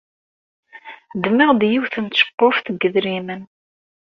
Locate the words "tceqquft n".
2.07-2.75